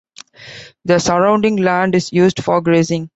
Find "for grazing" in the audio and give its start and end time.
2.43-3.09